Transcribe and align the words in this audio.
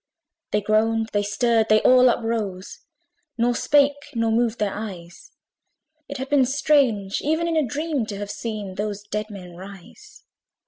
They 0.49 0.61
groaned, 0.61 1.09
they 1.13 1.21
stirred, 1.21 1.69
they 1.69 1.79
all 1.83 2.09
uprose, 2.09 2.79
Nor 3.37 3.53
spake, 3.53 4.09
nor 4.15 4.31
moved 4.31 4.57
their 4.57 4.73
eyes; 4.73 5.29
It 6.09 6.17
had 6.17 6.27
been 6.27 6.43
strange, 6.45 7.21
even 7.21 7.47
in 7.47 7.55
a 7.55 7.63
dream, 7.63 8.07
To 8.07 8.17
have 8.17 8.31
seen 8.31 8.73
those 8.77 9.03
dead 9.03 9.29
men 9.29 9.51
rise. 9.55 10.23